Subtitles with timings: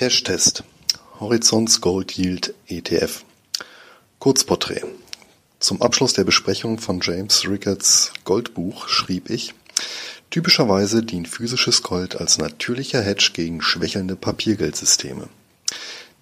[0.00, 0.64] Cash-Test
[1.20, 3.22] Horizons Gold Yield ETF
[4.18, 4.86] Kurzporträt
[5.58, 9.52] Zum Abschluss der Besprechung von James Rickards Goldbuch schrieb ich,
[10.30, 15.28] typischerweise dient physisches Gold als natürlicher Hedge gegen schwächelnde Papiergeldsysteme.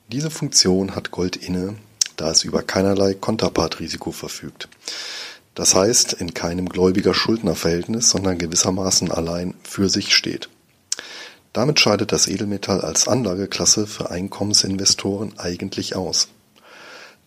[0.09, 1.77] Diese Funktion hat Gold inne,
[2.17, 4.69] da es über keinerlei Konterpartrisiko verfügt.
[5.55, 10.49] Das heißt, in keinem Gläubiger-Schuldner-Verhältnis, sondern gewissermaßen allein für sich steht.
[11.53, 16.29] Damit scheidet das Edelmetall als Anlageklasse für Einkommensinvestoren eigentlich aus.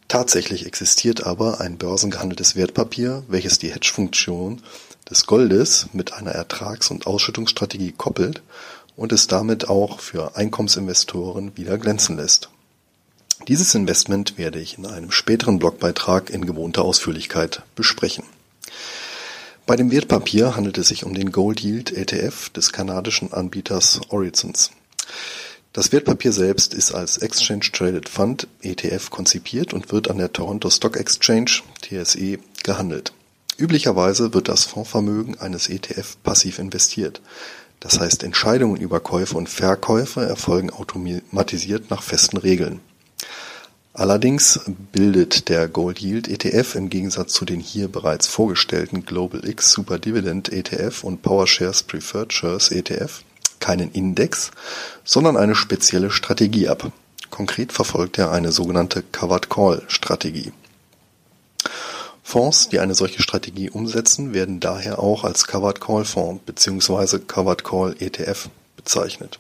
[0.07, 4.61] Tatsächlich existiert aber ein börsengehandeltes Wertpapier, welches die Hedgefunktion
[5.09, 8.41] des Goldes mit einer Ertrags- und Ausschüttungsstrategie koppelt
[8.95, 12.49] und es damit auch für Einkommensinvestoren wieder glänzen lässt.
[13.47, 18.23] Dieses Investment werde ich in einem späteren Blogbeitrag in gewohnter Ausführlichkeit besprechen.
[19.71, 24.71] Bei dem Wertpapier handelt es sich um den Gold Yield ETF des kanadischen Anbieters Horizons.
[25.71, 30.69] Das Wertpapier selbst ist als Exchange Traded Fund ETF konzipiert und wird an der Toronto
[30.69, 33.13] Stock Exchange TSE gehandelt.
[33.57, 37.21] Üblicherweise wird das Fondsvermögen eines ETF passiv investiert.
[37.79, 42.81] Das heißt, Entscheidungen über Käufe und Verkäufe erfolgen automatisiert nach festen Regeln.
[43.93, 44.61] Allerdings
[44.93, 49.99] bildet der Gold Yield ETF im Gegensatz zu den hier bereits vorgestellten Global X Super
[49.99, 53.23] Dividend ETF und PowerShares Preferred Shares ETF
[53.59, 54.51] keinen Index,
[55.05, 56.91] sondern eine spezielle Strategie ab.
[57.29, 60.51] Konkret verfolgt er eine sogenannte Covered Call Strategie.
[62.23, 67.19] Fonds, die eine solche Strategie umsetzen, werden daher auch als Covered Call Fonds bzw.
[67.19, 69.39] Covered Call ETF bezeichnet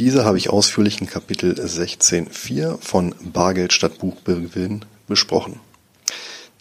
[0.00, 5.60] diese habe ich ausführlich in Kapitel 16.4 von Bargeld statt Buchgewinn besprochen.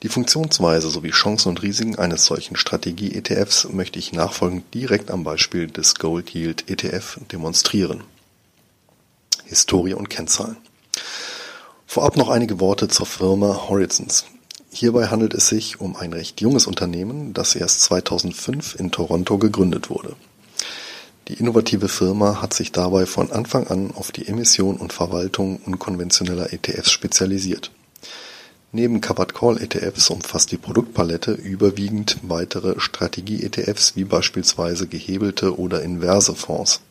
[0.04, 5.68] Die Funktionsweise sowie Chancen und Risiken eines solchen Strategie-ETFs möchte ich nachfolgend direkt am Beispiel
[5.68, 8.04] des Gold Yield ETF demonstrieren.
[9.46, 10.58] Historie und Kennzahlen.
[11.88, 14.26] Vorab noch einige Worte zur Firma Horizons.
[14.70, 19.90] Hierbei handelt es sich um ein recht junges Unternehmen, das erst 2005 in Toronto gegründet
[19.90, 20.18] wurde.
[21.30, 26.52] Die innovative Firma hat sich dabei von Anfang an auf die Emission und Verwaltung unkonventioneller
[26.54, 27.70] ETFs spezialisiert.
[28.72, 36.34] Neben Covered Call ETFs umfasst die Produktpalette überwiegend weitere Strategie-ETFs wie beispielsweise gehebelte oder inverse
[36.34, 36.82] Fonds.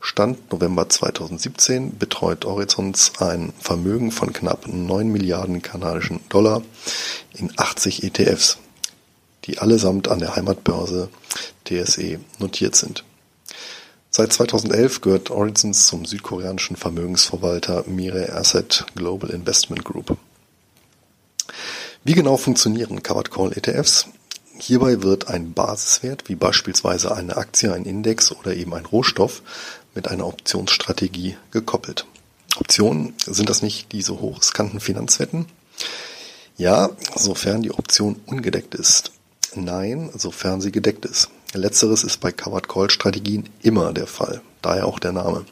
[0.00, 6.62] Stand November 2017 betreut Horizons ein Vermögen von knapp 9 Milliarden kanadischen Dollar
[7.34, 8.58] in 80 ETFs,
[9.46, 11.08] die allesamt an der Heimatbörse
[11.64, 13.02] TSE notiert sind
[14.14, 20.18] Seit 2011 gehört Horizons zum südkoreanischen Vermögensverwalter Mirae Asset Global Investment Group.
[22.04, 24.08] Wie genau funktionieren Covered Call ETFs?
[24.58, 29.40] Hierbei wird ein Basiswert, wie beispielsweise eine Aktie, ein Index oder eben ein Rohstoff,
[29.94, 32.04] mit einer Optionsstrategie gekoppelt.
[32.58, 35.46] Optionen, sind das nicht diese hochriskanten Finanzwetten?
[36.58, 39.12] Ja, sofern die Option ungedeckt ist.
[39.54, 41.30] Nein, sofern sie gedeckt ist.
[41.58, 45.44] Letzteres ist bei Covered Call Strategien immer der Fall, daher auch der Name.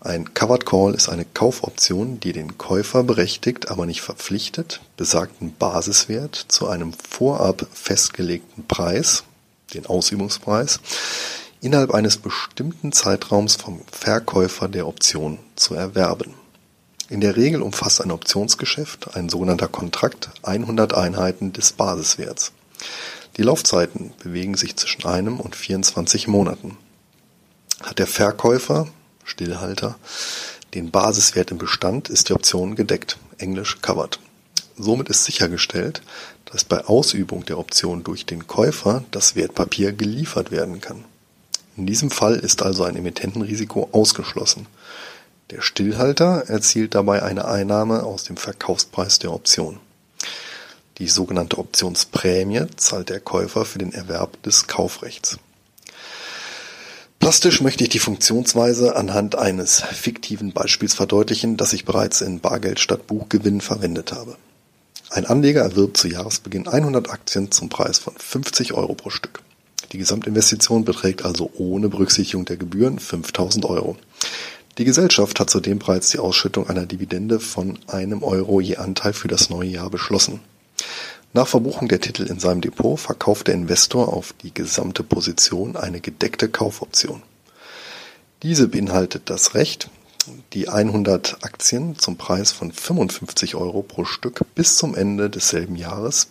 [0.00, 6.36] Ein Covered Call ist eine Kaufoption, die den Käufer berechtigt, aber nicht verpflichtet, besagten Basiswert
[6.48, 9.24] zu einem vorab festgelegten Preis,
[9.74, 10.80] den Ausübungspreis,
[11.60, 16.34] innerhalb eines bestimmten Zeitraums vom Verkäufer der Option zu erwerben.
[17.08, 22.52] In der Regel umfasst ein Optionsgeschäft, ein sogenannter Kontrakt, 100 Einheiten des Basiswerts.
[23.38, 26.76] Die Laufzeiten bewegen sich zwischen einem und 24 Monaten.
[27.80, 28.88] Hat der Verkäufer
[29.22, 29.96] (Stillhalter)
[30.74, 34.18] den Basiswert im Bestand, ist die Option gedeckt (englisch covered).
[34.76, 36.02] Somit ist sichergestellt,
[36.46, 41.04] dass bei Ausübung der Option durch den Käufer das Wertpapier geliefert werden kann.
[41.76, 44.66] In diesem Fall ist also ein Emittentenrisiko ausgeschlossen.
[45.50, 49.78] Der Stillhalter erzielt dabei eine Einnahme aus dem Verkaufspreis der Option
[50.98, 55.38] die sogenannte Optionsprämie zahlt der Käufer für den Erwerb des Kaufrechts.
[57.20, 62.80] Plastisch möchte ich die Funktionsweise anhand eines fiktiven Beispiels verdeutlichen, das ich bereits in Bargeld
[62.80, 64.36] statt Buchgewinn verwendet habe.
[65.10, 69.40] Ein Anleger erwirbt zu Jahresbeginn 100 Aktien zum Preis von 50 Euro pro Stück.
[69.92, 73.96] Die Gesamtinvestition beträgt also ohne Berücksichtigung der Gebühren 5000 Euro.
[74.76, 79.28] Die Gesellschaft hat zudem bereits die Ausschüttung einer Dividende von einem Euro je Anteil für
[79.28, 80.40] das neue Jahr beschlossen.
[81.34, 86.00] Nach Verbuchung der Titel in seinem Depot verkauft der Investor auf die gesamte Position eine
[86.00, 87.22] gedeckte Kaufoption.
[88.42, 89.90] Diese beinhaltet das Recht,
[90.54, 96.28] die 100 Aktien zum Preis von 55 Euro pro Stück bis zum Ende desselben Jahres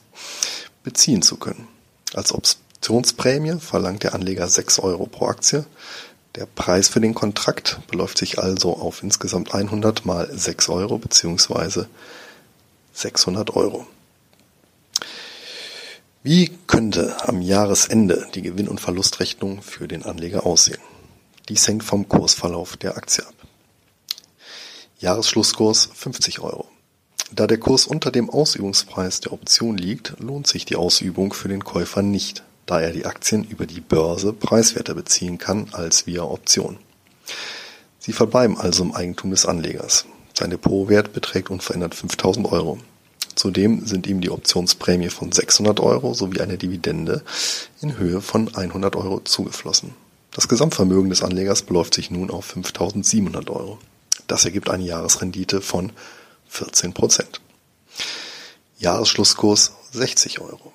[0.83, 1.67] beziehen zu können.
[2.13, 5.65] Als Optionsprämie verlangt der Anleger 6 Euro pro Aktie,
[6.35, 11.85] Der Preis für den Kontrakt beläuft sich also auf insgesamt 100 mal 6 Euro bzw.
[12.93, 13.87] 600 Euro.
[16.29, 20.81] Wie könnte am Jahresende die Gewinn- und Verlustrechnung für den Anleger aussehen?
[21.47, 23.33] Dies hängt vom Kursverlauf der Aktie ab.
[24.99, 26.67] Jahresschlusskurs 50 Euro.
[27.31, 31.63] Da der Kurs unter dem Ausübungspreis der Option liegt, lohnt sich die Ausübung für den
[31.63, 36.77] Käufer nicht, da er die Aktien über die Börse preiswerter beziehen kann als via Option.
[37.99, 40.03] Sie verbleiben also im Eigentum des Anlegers.
[40.33, 42.79] Sein Depotwert beträgt unverändert 5000 Euro.
[43.37, 47.21] Zudem sind ihm die Optionsprämie von 600 Euro sowie eine Dividende
[47.81, 49.93] in Höhe von 100 Euro zugeflossen.
[50.31, 53.77] Das Gesamtvermögen des Anlegers beläuft sich nun auf 5.700 Euro.
[54.25, 55.91] Das ergibt eine Jahresrendite von
[56.47, 57.39] 14 Prozent.
[58.79, 60.73] Jahresschlusskurs 60 Euro.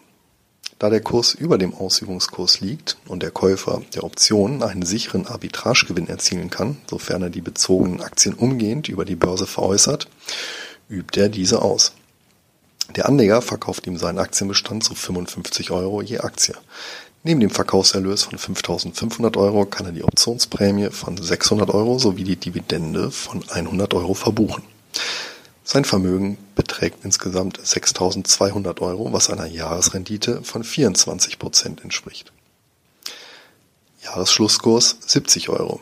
[0.78, 6.06] Da der Kurs über dem Ausübungskurs liegt und der Käufer der Option einen sicheren Arbitragegewinn
[6.06, 10.08] erzielen kann, sofern er die bezogenen Aktien umgehend über die Börse veräußert,
[10.88, 11.92] übt er diese aus.
[12.90, 16.54] Der Anleger verkauft ihm seinen Aktienbestand zu 55 Euro je Aktie.
[17.24, 22.36] Neben dem Verkaufserlös von 5.500 Euro kann er die Optionsprämie von 600 Euro sowie die
[22.36, 24.64] Dividende von 100 Euro verbuchen.
[25.64, 32.32] Sein Vermögen beträgt insgesamt 6.200 Euro, was einer Jahresrendite von 24 Prozent entspricht.
[34.02, 35.80] Jahresschlusskurs 70 Euro.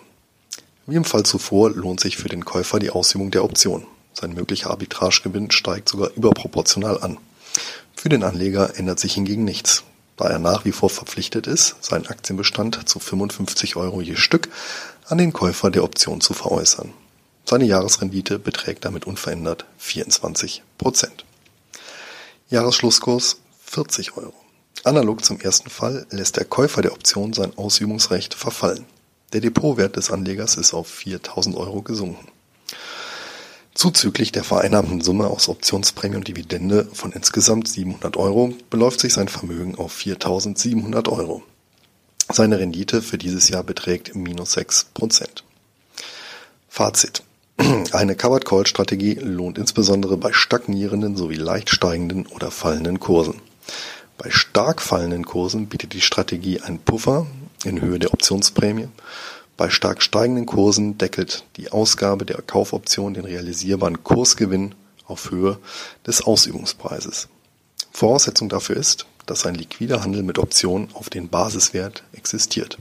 [0.87, 3.87] Wie im Fall zuvor lohnt sich für den Käufer die Ausübung der Option.
[4.21, 7.17] Sein möglicher Arbitragegewinn steigt sogar überproportional an.
[7.95, 9.85] Für den Anleger ändert sich hingegen nichts,
[10.19, 14.51] da er nach wie vor verpflichtet ist, seinen Aktienbestand zu 55 Euro je Stück
[15.07, 16.93] an den Käufer der Option zu veräußern.
[17.47, 21.25] Seine Jahresrendite beträgt damit unverändert 24 Prozent.
[22.51, 24.35] Jahresschlusskurs 40 Euro.
[24.85, 28.85] Analog zum ersten Fall lässt der Käufer der Option sein Ausübungsrecht verfallen.
[29.33, 32.29] Der Depotwert des Anlegers ist auf 4000 Euro gesunken.
[33.81, 39.29] Zuzüglich der vereinnahmten Summe aus Optionsprämie und Dividende von insgesamt 700 Euro beläuft sich sein
[39.29, 41.43] Vermögen auf 4.700 Euro.
[42.31, 45.45] Seine Rendite für dieses Jahr beträgt minus 6 Prozent.
[46.69, 47.23] Fazit.
[47.93, 53.41] Eine Covered Call Strategie lohnt insbesondere bei stagnierenden sowie leicht steigenden oder fallenden Kursen.
[54.19, 57.27] Bei stark fallenden Kursen bietet die Strategie einen Puffer
[57.65, 58.89] in Höhe der Optionsprämie
[59.61, 64.75] bei stark steigenden Kursen deckelt die Ausgabe der Kaufoption den realisierbaren Kursgewinn
[65.05, 65.59] auf Höhe
[66.07, 67.29] des Ausübungspreises.
[67.93, 72.79] Voraussetzung dafür ist, dass ein liquider Handel mit Optionen auf den Basiswert existiert.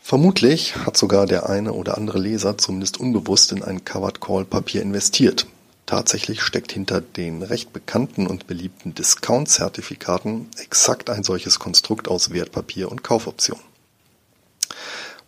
[0.00, 4.80] Vermutlich hat sogar der eine oder andere Leser zumindest unbewusst in ein Covered Call Papier
[4.80, 5.46] investiert.
[5.84, 12.90] Tatsächlich steckt hinter den recht bekannten und beliebten Discount-Zertifikaten exakt ein solches Konstrukt aus Wertpapier
[12.90, 13.60] und Kaufoption.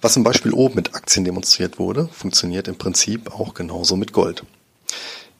[0.00, 4.44] Was im Beispiel oben mit Aktien demonstriert wurde, funktioniert im Prinzip auch genauso mit Gold.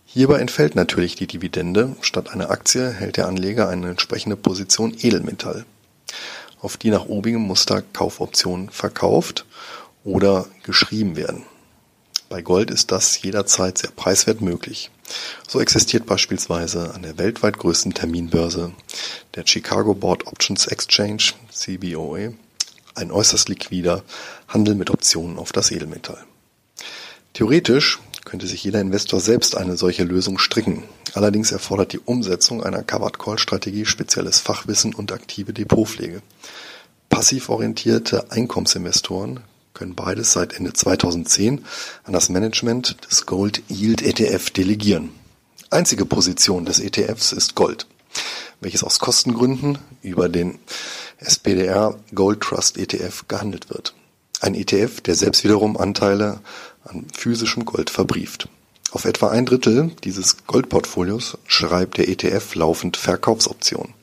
[0.06, 5.66] Hierbei entfällt natürlich die Dividende, statt einer Aktie hält der Anleger eine entsprechende Position Edelmetall,
[6.60, 9.44] auf die nach obigem Muster Kaufoptionen verkauft
[10.04, 11.42] oder geschrieben werden.
[12.30, 14.90] Bei Gold ist das jederzeit sehr preiswert möglich.
[15.46, 18.72] So existiert beispielsweise an der weltweit größten Terminbörse,
[19.34, 22.34] der Chicago Board Options Exchange, CBOE,
[22.96, 24.02] ein äußerst liquider
[24.48, 26.24] Handel mit Optionen auf das Edelmetall.
[27.32, 30.82] Theoretisch könnte sich jeder Investor selbst eine solche Lösung stricken.
[31.14, 36.22] Allerdings erfordert die Umsetzung einer Covered Call Strategie spezielles Fachwissen und aktive Depotpflege.
[37.08, 39.40] Passiv orientierte Einkommensinvestoren
[39.74, 41.64] können beides seit Ende 2010
[42.04, 45.10] an das Management des Gold Yield ETF delegieren.
[45.70, 47.86] Einzige Position des ETFs ist Gold,
[48.60, 50.58] welches aus Kostengründen über den
[51.18, 53.94] SPDR Gold Trust ETF gehandelt wird.
[54.40, 56.40] Ein ETF, der selbst wiederum Anteile
[56.84, 58.48] an physischem Gold verbrieft.
[58.92, 63.94] Auf etwa ein Drittel dieses Goldportfolios schreibt der ETF laufend Verkaufsoptionen.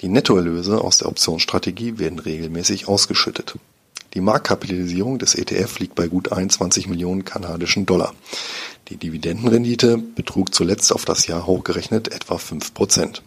[0.00, 3.56] Die Nettoerlöse aus der Optionsstrategie werden regelmäßig ausgeschüttet.
[4.14, 8.14] Die Marktkapitalisierung des ETF liegt bei gut 21 Millionen kanadischen Dollar.
[8.88, 13.22] Die Dividendenrendite betrug zuletzt auf das Jahr hochgerechnet etwa 5 Prozent.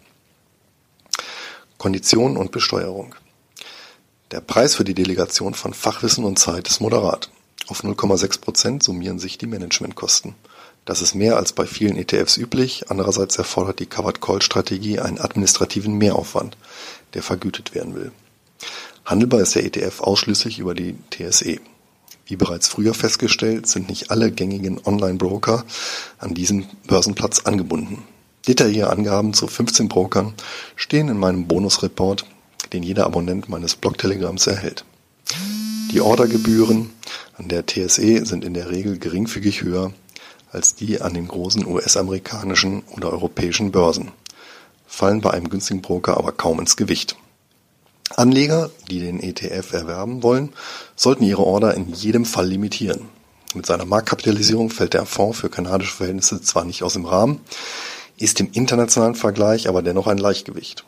[1.78, 3.14] Konditionen und Besteuerung.
[4.34, 7.30] Der Preis für die Delegation von Fachwissen und Zeit ist moderat.
[7.68, 10.34] Auf 0,6 Prozent summieren sich die Managementkosten.
[10.84, 15.20] Das ist mehr als bei vielen ETFs üblich, andererseits erfordert die Covered Call Strategie einen
[15.20, 16.56] administrativen Mehraufwand,
[17.14, 18.10] der vergütet werden will.
[19.04, 21.60] Handelbar ist der ETF ausschließlich über die TSE.
[22.26, 25.64] Wie bereits früher festgestellt, sind nicht alle gängigen Online-Broker
[26.18, 28.02] an diesen Börsenplatz angebunden.
[28.48, 30.34] Detaillierte Angaben zu 15 Brokern
[30.74, 32.26] stehen in meinem Bonusreport
[32.74, 34.84] den jeder Abonnent meines Blog-Telegramms erhält.
[35.92, 36.90] Die Ordergebühren
[37.38, 39.92] an der TSE sind in der Regel geringfügig höher
[40.50, 44.12] als die an den großen US-amerikanischen oder europäischen Börsen,
[44.86, 47.16] fallen bei einem günstigen Broker aber kaum ins Gewicht.
[48.16, 50.52] Anleger, die den ETF erwerben wollen,
[50.94, 53.08] sollten ihre Order in jedem Fall limitieren.
[53.54, 57.40] Mit seiner Marktkapitalisierung fällt der Fonds für kanadische Verhältnisse zwar nicht aus dem Rahmen,
[58.16, 60.84] ist im internationalen Vergleich aber dennoch ein Leichtgewicht.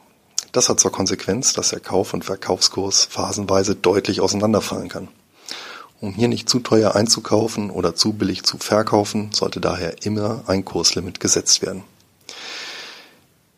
[0.57, 5.09] Das hat zur Konsequenz, dass der Kauf- und Verkaufskurs phasenweise deutlich auseinanderfallen kann.
[6.01, 10.65] Um hier nicht zu teuer einzukaufen oder zu billig zu verkaufen, sollte daher immer ein
[10.65, 11.85] Kurslimit gesetzt werden.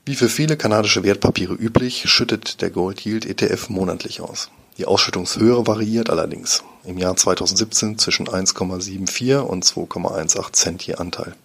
[0.06, 4.50] Wie für viele kanadische Wertpapiere üblich, schüttet der Gold Yield ETF monatlich aus.
[4.76, 6.64] Die Ausschüttungshöhe variiert allerdings.
[6.82, 11.36] Im Jahr 2017 zwischen 1,74 und 2,18 Cent je Anteil.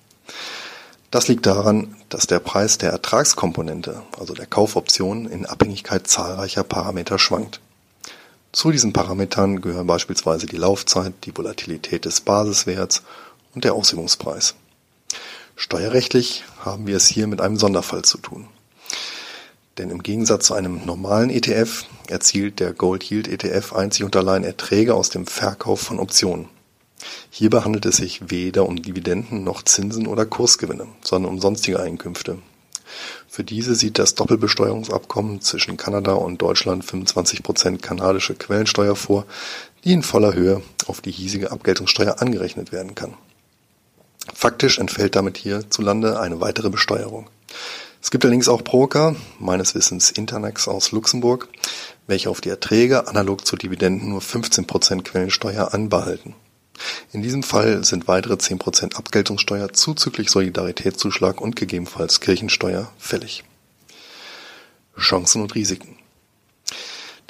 [1.13, 7.19] Das liegt daran, dass der Preis der Ertragskomponente, also der Kaufoption, in Abhängigkeit zahlreicher Parameter
[7.19, 7.59] schwankt.
[8.51, 13.03] Zu diesen Parametern gehören beispielsweise die Laufzeit, die Volatilität des Basiswerts
[13.53, 14.55] und der Ausübungspreis.
[15.55, 18.47] Steuerrechtlich haben wir es hier mit einem Sonderfall zu tun.
[19.77, 24.43] Denn im Gegensatz zu einem normalen ETF erzielt der Gold Yield ETF einzig und allein
[24.43, 26.49] Erträge aus dem Verkauf von Optionen.
[27.29, 32.37] Hierbei handelt es sich weder um Dividenden noch Zinsen oder Kursgewinne, sondern um sonstige Einkünfte,
[33.27, 39.25] für diese sieht das Doppelbesteuerungsabkommen zwischen Kanada und Deutschland 25 Prozent kanadische Quellensteuer vor,
[39.83, 43.15] die in voller Höhe auf die hiesige Abgeltungssteuer angerechnet werden kann.
[44.33, 47.29] Faktisch entfällt damit hierzulande eine weitere Besteuerung.
[48.01, 51.47] Es gibt allerdings auch Broker, meines Wissens Internex aus Luxemburg,
[52.07, 56.35] welche auf die Erträge analog zu Dividenden nur 15 Prozent Quellensteuer anbehalten.
[57.11, 63.43] In diesem Fall sind weitere 10% Abgeltungssteuer zuzüglich Solidaritätszuschlag und gegebenenfalls Kirchensteuer fällig.
[64.97, 65.97] Chancen und Risiken.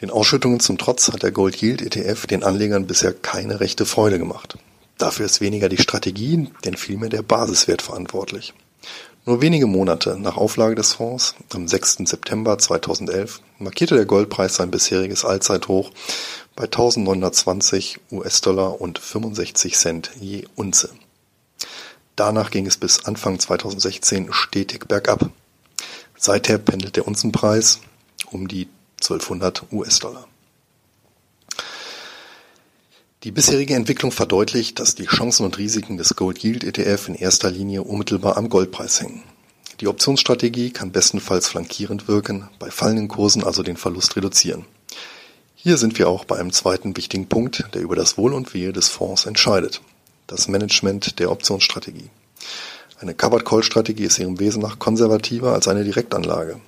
[0.02, 4.20] Den Ausschüttungen zum Trotz hat der Gold Yield ETF den Anlegern bisher keine rechte Freude
[4.20, 4.58] gemacht.
[4.98, 8.54] Dafür ist weniger die Strategie, denn vielmehr der Basiswert verantwortlich.
[9.26, 12.00] Nur wenige Monate nach Auflage des Fonds, am 6.
[12.04, 15.92] September 2011, markierte der Goldpreis sein bisheriges Allzeithoch
[16.58, 20.90] bei 1920 US-Dollar und 65 Cent je Unze.
[22.18, 25.30] Danach ging es bis Anfang 2016 stetig bergab.
[26.18, 27.80] Seither pendelt der Unzenpreis
[28.30, 28.68] um die
[29.02, 30.28] 1200 US-Dollar.
[33.24, 37.50] Die bisherige Entwicklung verdeutlicht, dass die Chancen und Risiken des Gold Yield ETF in erster
[37.50, 39.24] Linie unmittelbar am Goldpreis hängen.
[39.80, 44.66] Die Optionsstrategie kann bestenfalls flankierend wirken, bei fallenden Kursen also den Verlust reduzieren.
[45.56, 48.74] Hier sind wir auch bei einem zweiten wichtigen Punkt, der über das Wohl und Wehe
[48.74, 49.80] des Fonds entscheidet.
[50.28, 52.10] Das Management der Optionsstrategie.
[53.00, 56.60] Eine Covered Call Strategie ist ihrem Wesen nach konservativer als eine Direktanlage,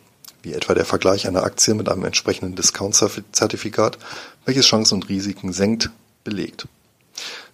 [0.41, 3.97] wie etwa der Vergleich einer Aktie mit einem entsprechenden Discount-Zertifikat,
[4.45, 5.89] welches Chancen und Risiken senkt,
[6.25, 6.67] belegt.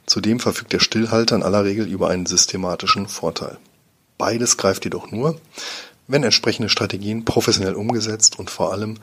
[0.07, 3.59] Zudem verfügt der Stillhalter in aller Regel über einen systematischen Vorteil.
[4.17, 5.39] Beides greift jedoch nur,
[6.07, 8.97] wenn entsprechende Strategien professionell umgesetzt und vor allem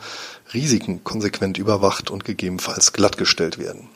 [0.53, 3.89] Risiken konsequent überwacht und gegebenenfalls glattgestellt werden.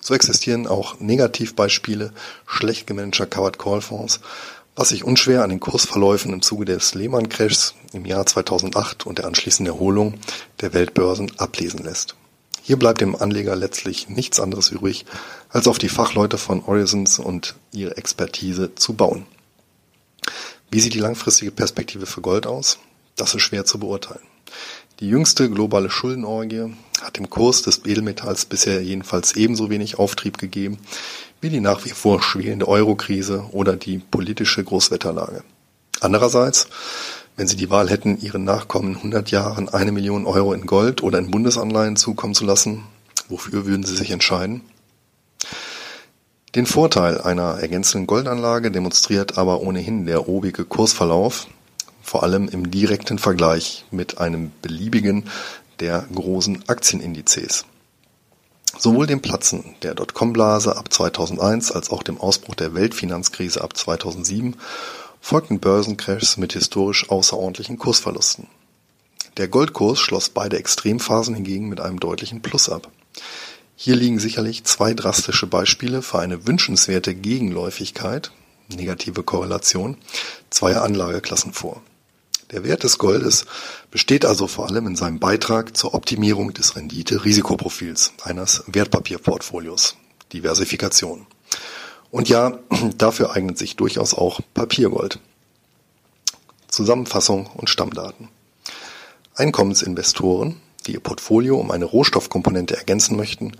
[0.00, 2.12] So existieren auch Negativbeispiele
[2.46, 4.20] schlecht gemanagter Covered Call Fonds,
[4.76, 9.18] was sich unschwer an den Kursverläufen im Zuge des Lehman Crashs im Jahr 2008 und
[9.18, 10.14] der anschließenden Erholung
[10.60, 12.14] der Weltbörsen ablesen lässt.
[12.62, 15.04] Hier bleibt dem Anleger letztlich nichts anderes übrig,
[15.48, 19.26] als auf die Fachleute von Horizons und ihre Expertise zu bauen.
[20.70, 22.78] Wie sieht die langfristige Perspektive für Gold aus?
[23.16, 24.20] Das ist schwer zu beurteilen.
[25.00, 30.78] Die jüngste globale Schuldenorgie hat dem Kurs des Edelmetalls bisher jedenfalls ebenso wenig Auftrieb gegeben
[31.40, 35.42] wie die nach wie vor schwelende Eurokrise oder die politische Großwetterlage.
[36.00, 36.68] Andererseits,
[37.40, 41.18] wenn Sie die Wahl hätten, Ihren Nachkommen 100 Jahren eine Million Euro in Gold oder
[41.18, 42.82] in Bundesanleihen zukommen zu lassen,
[43.30, 44.60] wofür würden Sie sich entscheiden?
[46.54, 51.46] Den Vorteil einer ergänzenden Goldanlage demonstriert aber ohnehin der obige Kursverlauf,
[52.02, 55.24] vor allem im direkten Vergleich mit einem beliebigen
[55.78, 57.64] der großen Aktienindizes.
[58.76, 64.56] Sowohl dem Platzen der Dotcom-Blase ab 2001 als auch dem Ausbruch der Weltfinanzkrise ab 2007
[65.20, 68.48] folgten Börsencrashs mit historisch außerordentlichen Kursverlusten.
[69.36, 72.90] Der Goldkurs schloss beide Extremphasen hingegen mit einem deutlichen Plus ab.
[73.76, 78.32] Hier liegen sicherlich zwei drastische Beispiele für eine wünschenswerte Gegenläufigkeit
[78.68, 79.96] (negative Korrelation)
[80.50, 81.82] zweier Anlageklassen vor.
[82.50, 83.46] Der Wert des Goldes
[83.90, 89.96] besteht also vor allem in seinem Beitrag zur Optimierung des Rendite-Risikoprofils eines Wertpapierportfolios
[90.32, 91.26] (Diversifikation).
[92.10, 92.58] Und ja,
[92.96, 95.18] dafür eignet sich durchaus auch Papiergold.
[96.68, 98.28] Zusammenfassung und Stammdaten.
[99.34, 103.52] Einkommensinvestoren die ihr Portfolio um eine Rohstoffkomponente ergänzen möchten,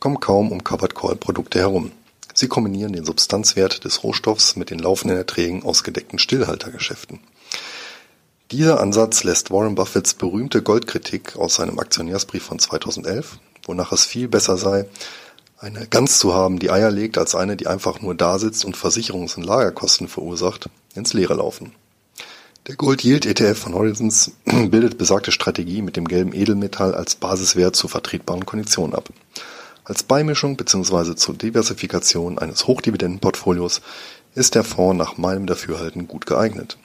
[0.00, 1.92] kommen kaum um Covered Call Produkte herum.
[2.34, 7.20] Sie kombinieren den Substanzwert des Rohstoffs mit den laufenden Erträgen aus gedeckten Stillhaltergeschäften.
[8.50, 14.28] Dieser Ansatz lässt Warren Buffetts berühmte Goldkritik aus seinem Aktionärsbrief von 2011, wonach es viel
[14.28, 14.86] besser sei,
[15.58, 18.76] eine Gans zu haben, die Eier legt, als eine, die einfach nur da sitzt und
[18.76, 21.72] Versicherungs- und Lagerkosten verursacht, ins Leere laufen.
[22.66, 27.76] Der Gold Yield ETF von Horizons bildet besagte Strategie mit dem gelben Edelmetall als Basiswert
[27.76, 29.10] zu vertretbaren Konditionen ab.
[29.84, 31.14] Als Beimischung bzw.
[31.14, 33.82] zur Diversifikation eines Hochdividendenportfolios
[34.34, 36.78] ist der Fonds nach meinem Dafürhalten gut geeignet.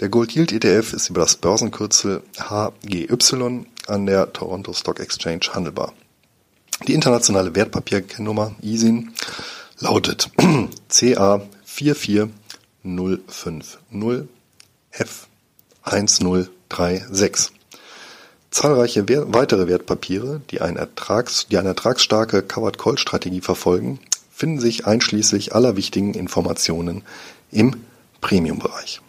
[0.00, 5.92] Der Gold Yield ETF ist über das Börsenkürzel HGY an der Toronto Stock Exchange handelbar.
[6.88, 9.12] Die internationale Wertpapierkennnummer ISIN
[9.78, 10.30] lautet
[10.88, 13.78] CA 44050
[15.84, 17.50] F1036.
[18.50, 23.98] Zahlreiche weitere Wertpapiere, die, ein Ertrags, die eine ertragsstarke Covered-Call-Strategie verfolgen,
[24.30, 27.02] finden sich einschließlich aller wichtigen Informationen
[27.50, 27.76] im
[28.20, 29.00] Premium-Bereich.